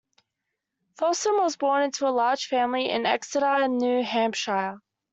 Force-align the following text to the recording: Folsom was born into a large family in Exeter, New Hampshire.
Folsom 0.97 1.37
was 1.37 1.57
born 1.57 1.83
into 1.83 2.07
a 2.07 2.09
large 2.09 2.47
family 2.47 2.89
in 2.89 3.05
Exeter, 3.05 3.67
New 3.67 4.03
Hampshire. 4.03 4.79